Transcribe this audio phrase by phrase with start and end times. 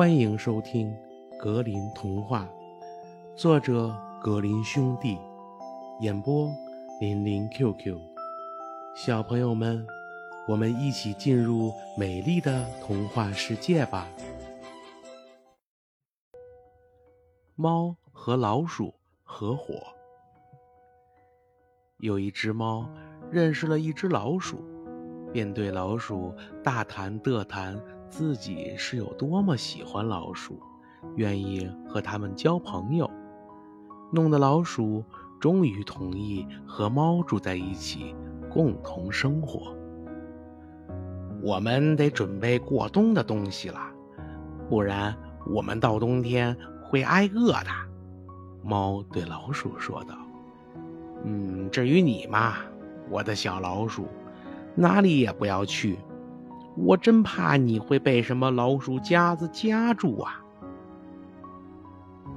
[0.00, 0.90] 欢迎收听
[1.36, 2.48] 《格林童话》，
[3.36, 5.18] 作者格林兄弟，
[6.00, 6.50] 演播
[7.02, 7.98] 林林 QQ。
[8.96, 9.86] 小朋友们，
[10.48, 14.08] 我们一起进入美丽的童话世界吧！
[17.54, 19.74] 猫和老鼠合伙。
[21.98, 22.88] 有一只猫
[23.30, 24.64] 认识了一只老鼠，
[25.30, 27.78] 便对老鼠大谈特谈。
[28.10, 30.60] 自己是有多么喜欢老鼠，
[31.14, 33.08] 愿意和他们交朋友，
[34.12, 35.04] 弄得老鼠
[35.38, 38.14] 终于同意和猫住在一起，
[38.50, 39.74] 共同生活。
[41.40, 43.78] 我们得准备过冬的东西了，
[44.68, 47.70] 不然我们到冬天会挨饿的。
[48.62, 50.14] 猫对老鼠说道
[51.24, 52.56] ：“嗯，至于你嘛，
[53.08, 54.06] 我的小老鼠，
[54.74, 55.96] 哪里也不要去。”
[56.82, 60.42] 我真怕你会被什么老鼠夹子夹住啊！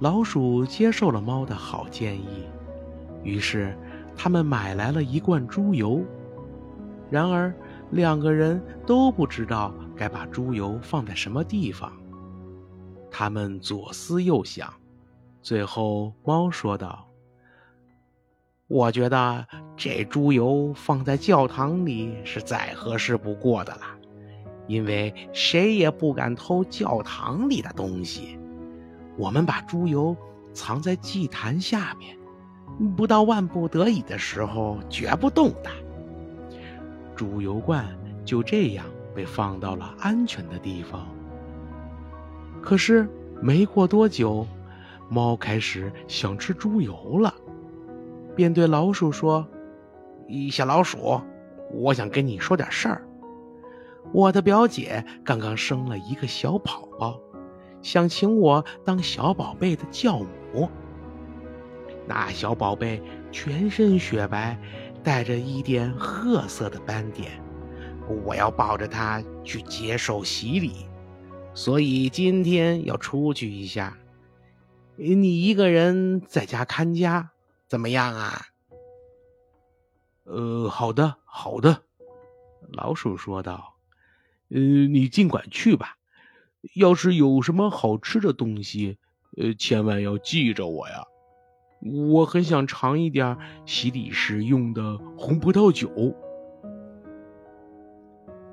[0.00, 2.44] 老鼠接受了猫的好建议，
[3.22, 3.78] 于是
[4.16, 6.02] 他们买来了一罐猪油。
[7.10, 7.54] 然而，
[7.90, 11.92] 两个人都不知道该把猪油放在什么地方。
[13.10, 14.72] 他们左思右想，
[15.42, 17.06] 最后猫说道
[18.66, 23.82] ：“我觉得这猪油放在教堂里是再合适不过的了。”
[24.66, 28.38] 因为谁也不敢偷教堂里的东西，
[29.16, 30.16] 我们把猪油
[30.52, 32.16] 藏在祭坛下面，
[32.96, 35.70] 不到万不得已的时候绝不动的。
[37.14, 37.86] 猪油罐
[38.24, 41.06] 就这样被放到了安全的地方。
[42.62, 43.08] 可是
[43.42, 44.46] 没过多久，
[45.08, 47.32] 猫开始想吃猪油了，
[48.34, 49.46] 便对老鼠说
[50.50, 51.20] ：“小老鼠，
[51.70, 53.06] 我想跟你说点事儿。”
[54.12, 57.20] 我的表姐刚刚生了一个小宝宝，
[57.82, 60.68] 想请我当小宝贝的教母。
[62.06, 64.58] 那小宝贝全身雪白，
[65.02, 67.42] 带着一点褐色的斑点，
[68.24, 70.86] 我要抱着它去接受洗礼，
[71.54, 73.96] 所以今天要出去一下。
[74.96, 77.30] 你一个人在家看家，
[77.66, 78.42] 怎么样啊？
[80.24, 81.82] 呃，好的，好的，
[82.68, 83.73] 老鼠说道。
[84.50, 85.96] 呃，你尽管去吧。
[86.74, 88.96] 要是有什么好吃的东西，
[89.36, 91.04] 呃，千万要记着我呀。
[92.10, 96.14] 我很想尝一点洗礼时用的红葡萄酒。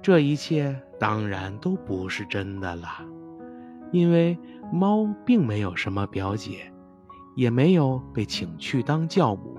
[0.00, 2.88] 这一切当然都不是真的了，
[3.90, 4.38] 因为
[4.72, 6.72] 猫并没有什么表姐，
[7.34, 9.58] 也没有被请去当教母。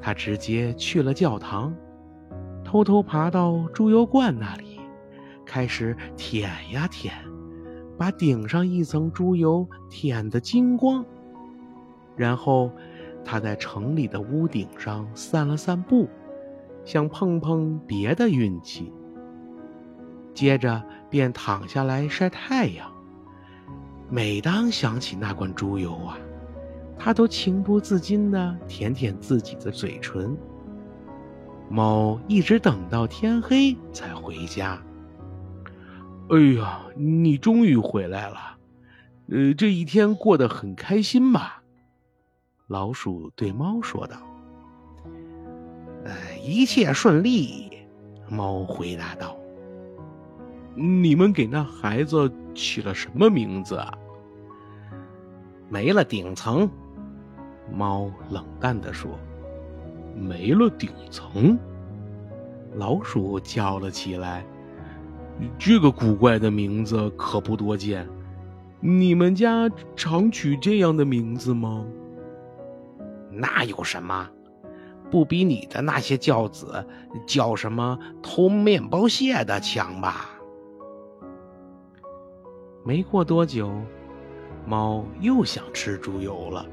[0.00, 1.74] 它直接去了教堂，
[2.64, 4.61] 偷偷爬到猪油罐那里。
[5.52, 7.12] 开始舔呀舔，
[7.98, 11.04] 把顶上一层猪油舔得精光。
[12.16, 12.70] 然后，
[13.22, 16.08] 他在城里的屋顶上散了散步，
[16.86, 18.90] 想碰碰别的运气。
[20.32, 22.90] 接着便躺下来晒太阳。
[24.08, 26.16] 每当想起那罐猪油啊，
[26.98, 30.34] 他都情不自禁地舔舔自己的嘴唇。
[31.68, 34.82] 猫一直等到天黑才回家。
[36.30, 38.38] 哎呀，你终于回来了，
[39.28, 41.62] 呃，这一天过得很开心吧？
[42.68, 44.16] 老鼠对猫说道。
[46.04, 47.70] 呃，一切顺利，
[48.28, 49.36] 猫回答道。
[50.74, 53.92] 你们给那孩子起了什么名字啊？
[55.68, 56.70] 没了顶层，
[57.70, 59.18] 猫冷淡地说。
[60.14, 61.58] 没了顶层，
[62.74, 64.46] 老鼠叫了起来。
[65.58, 68.08] 这个古怪的名字可不多见，
[68.80, 71.84] 你们家常取这样的名字吗？
[73.30, 74.28] 那有什么，
[75.10, 76.84] 不比你的那些教子
[77.26, 80.30] 叫什么偷面包屑的强吧？
[82.84, 83.72] 没过多久，
[84.66, 86.66] 猫又想吃猪油了，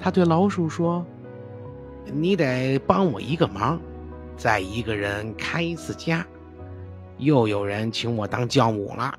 [0.00, 1.04] 它对老鼠说
[2.12, 3.80] ：“你得帮我一个忙，
[4.36, 6.26] 再一个人开一次家。”
[7.24, 9.18] 又有人请我当教母了，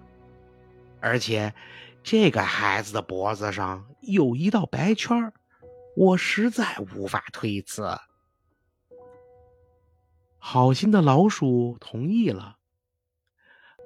[1.01, 1.53] 而且
[2.03, 5.33] 这个孩子的脖子上有一道白圈
[5.97, 7.97] 我实在无法推辞。
[10.37, 12.57] 好心的老鼠同意了。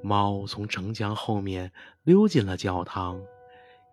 [0.02, 1.72] 猫从城墙后面
[2.04, 3.22] 溜进了教堂，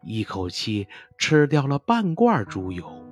[0.02, 3.05] 一口气吃掉了半罐猪油。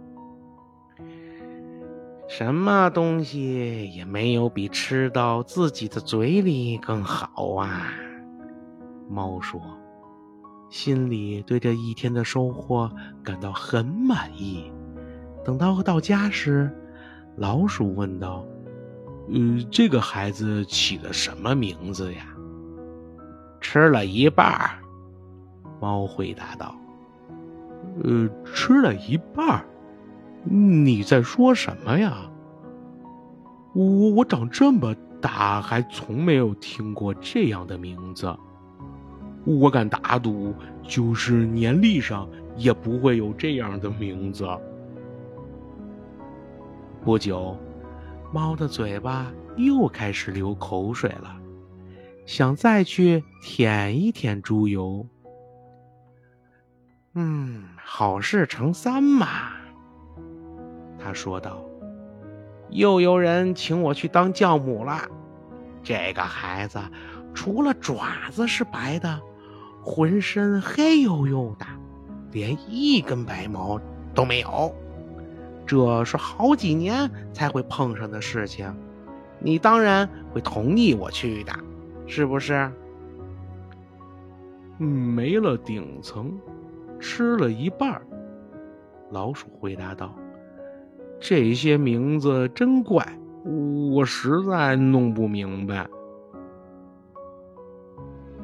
[2.27, 7.93] 什么东西也没有比吃到自己的嘴里更好啊！
[9.09, 9.61] 猫说
[10.71, 12.91] ：“心里对这一天的收获
[13.23, 14.73] 感到很满意。
[15.45, 16.75] 等到到家时，
[17.37, 18.45] 老鼠问道
[19.29, 22.27] ：“呃，这个孩子起的什么名字呀
[23.61, 24.71] ？”“吃了一半。”
[25.79, 26.75] 猫回答道。
[28.03, 29.65] “呃，吃了一半？
[30.45, 32.31] 你在说什么呀？
[33.75, 38.33] 我我长这么大还从没有听过这样的名字。
[39.45, 44.47] 我敢打赌，就是年历上也不会有这样的名字。”
[47.05, 47.57] 不久，
[48.33, 51.37] 猫的嘴巴又开始流口水了，
[52.25, 55.07] 想再去舔一舔猪油。
[57.15, 59.53] 嗯，好事成三嘛，
[61.05, 61.63] 他说道。
[62.71, 65.03] 又有人请我去当教母了。
[65.83, 66.81] 这个孩子
[67.35, 69.21] 除了爪子是白的，
[69.83, 71.67] 浑身黑黝黝的，
[72.33, 73.79] 连一根白毛
[74.15, 74.75] 都没有。
[75.67, 78.75] 这是好几年才会碰上的事情，
[79.39, 81.53] 你当然会同意我去的，
[82.07, 82.71] 是不是？
[84.79, 86.37] 没了顶层，
[86.99, 88.01] 吃了一半。
[89.11, 90.15] 老鼠回答道
[91.27, 93.03] ：“这些名字真怪，
[93.91, 95.89] 我实在弄不明白。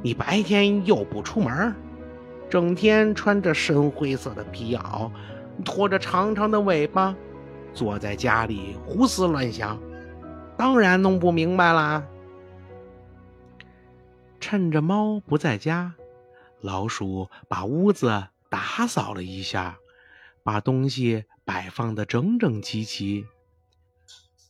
[0.03, 1.75] 你白天又不出门，
[2.49, 5.11] 整天穿着深灰色的皮袄。”
[5.63, 7.15] 拖着长长的尾巴，
[7.75, 9.79] 坐在家里胡思乱想，
[10.57, 12.03] 当然弄不明白啦。
[14.41, 15.93] 趁着猫不在家，
[16.63, 19.77] 老鼠把屋子打扫了一下，
[20.43, 23.27] 把东西摆放的整整齐齐。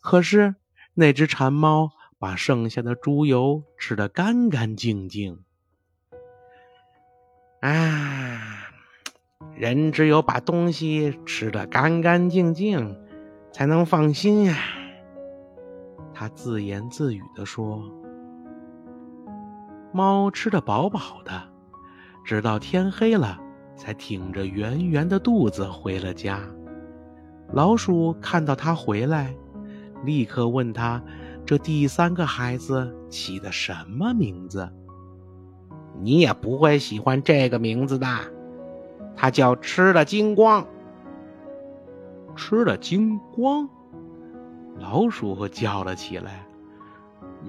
[0.02, 0.56] 可是
[0.93, 5.43] 那只馋猫把剩下的猪油吃得干干净净。
[7.62, 8.69] 啊！
[9.55, 12.99] 人只有把东西吃得干干净净，
[13.50, 14.58] 才能放心呀。
[16.12, 17.82] 他自言自语地说
[19.91, 21.49] ：“猫吃得饱饱的，
[22.26, 23.41] 直到天黑了，
[23.75, 26.47] 才挺着圆圆的肚子回了家。
[27.52, 29.35] 老鼠看到他回来，
[30.05, 31.02] 立刻问他：
[31.44, 34.69] 这第三个孩子起的什么名字？
[36.00, 38.06] 你也不会喜欢这个名字的。”
[39.17, 40.67] 他叫吃了精光，
[42.35, 43.69] 吃了精光，
[44.79, 46.47] 老鼠叫了起来。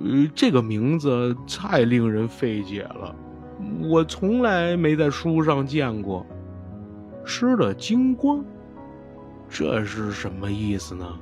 [0.03, 3.15] 呃，这个名字太令人费解了，
[3.89, 6.25] 我从来没在书上见过。
[7.23, 8.43] 吃了精光，
[9.51, 11.19] 这是什么意思呢？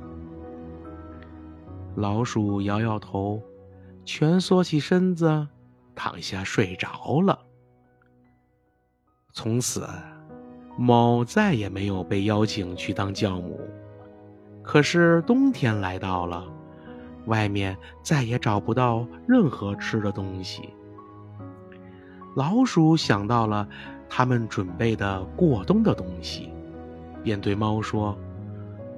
[1.96, 3.42] 老鼠摇摇头，
[4.04, 5.48] 蜷缩起身子，
[5.94, 7.38] 躺下睡着了。
[9.32, 9.86] 从此。
[10.78, 13.60] 猫再也没有被邀请去当教母。
[14.62, 16.46] 可是冬天来到了，
[17.26, 20.70] 外面再也找不到任何吃的东西。
[22.34, 23.68] 老鼠想到了
[24.08, 26.50] 他们准备的过冬的东西，
[27.22, 28.16] 便对猫说：“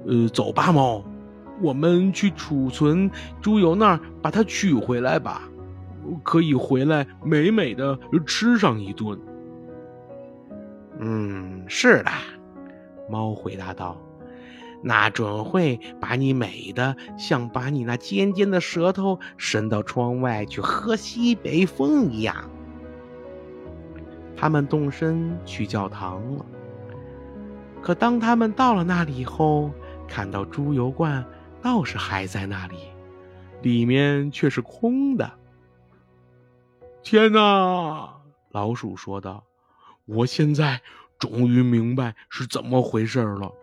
[0.07, 1.03] 呃，走吧，猫，
[1.61, 3.09] 我们去储存
[3.41, 5.41] 猪油那儿把它取回来吧，
[6.23, 9.19] 可以回来美美的吃上一顿。”
[10.99, 12.11] 嗯，是的，
[13.09, 13.97] 猫回答道
[14.81, 22.35] ：“那准会把你美的像把你那尖尖的舌头伸到窗外去喝西北风一样。”
[24.35, 26.45] 他们动身去教堂了。
[27.83, 29.69] 可当他们到了那里以后，
[30.07, 31.25] 看到猪油罐
[31.61, 32.77] 倒是还在那里，
[33.61, 35.29] 里面却是空的。
[37.03, 38.21] 天哪！
[38.51, 39.43] 老鼠说道。
[40.05, 40.81] 我现在
[41.17, 43.53] 终于明白是怎么回事了，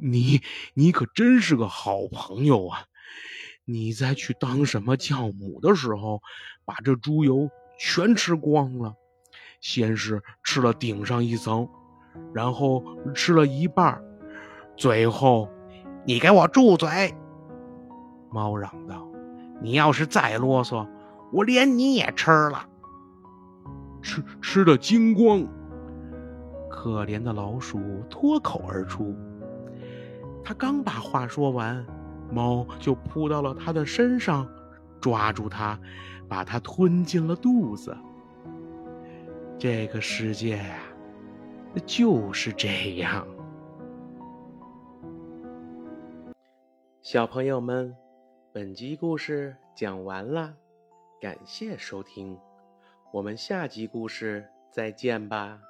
[0.00, 0.40] 你
[0.74, 2.84] 你可真是个好朋友啊！
[3.64, 6.22] 你在去当什么教母的时候，
[6.64, 8.94] 把这猪油全吃光了，
[9.62, 11.66] 先是吃了顶上一层，
[12.32, 12.82] 然后
[13.14, 14.02] 吃了一半，
[14.76, 15.48] 最后，
[16.04, 17.14] 你给我住嘴！
[18.30, 19.08] 猫嚷道
[19.60, 20.86] ：“你要是再啰嗦，
[21.32, 22.66] 我连你也吃了，
[24.00, 25.46] 吃吃的精光。”
[26.70, 29.14] 可怜的老鼠脱口而出。
[30.42, 31.84] 他刚把话说完，
[32.32, 34.48] 猫就扑到了他的身上，
[35.00, 35.78] 抓住他，
[36.28, 37.94] 把他吞进了肚子。
[39.58, 40.78] 这个世界呀，
[41.86, 43.26] 就是这样。
[47.02, 47.96] 小朋友们，
[48.52, 50.54] 本集故事讲完了，
[51.20, 52.38] 感谢收听，
[53.12, 55.60] 我们下集故事再见吧。